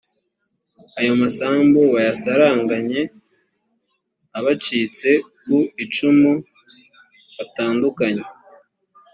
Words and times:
ayo 0.99 1.11
masambu 1.21 1.79
bayasaranganye 1.93 3.01
abacitse 4.37 5.09
ku 5.41 5.55
icumu 5.83 6.31
batandukanye 7.35 8.25